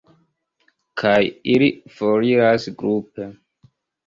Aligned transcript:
Kaj 1.01 1.19
ili 1.57 1.67
foriras 1.99 2.67
grupe. 2.81 3.29